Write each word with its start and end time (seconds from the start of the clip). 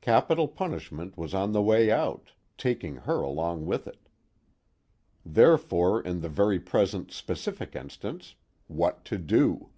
Capital 0.00 0.46
punishment 0.46 1.18
was 1.18 1.34
on 1.34 1.50
the 1.50 1.60
way 1.60 1.90
out, 1.90 2.30
taking 2.56 2.94
her 2.94 3.20
along 3.22 3.66
with 3.66 3.88
it. 3.88 4.06
Therefore 5.26 6.00
in 6.00 6.20
the 6.20 6.28
very 6.28 6.60
present 6.60 7.10
specific 7.10 7.74
instance: 7.74 8.36
_What 8.70 9.02
to 9.02 9.18
do? 9.18 9.70